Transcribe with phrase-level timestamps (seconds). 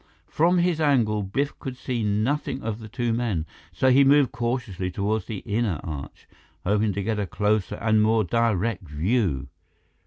[0.27, 4.89] From his angle, Biff could see nothing of the two men, so he moved cautiously
[4.89, 6.27] toward the inner arch,
[6.63, 9.47] hoping to get a closer and more direct view.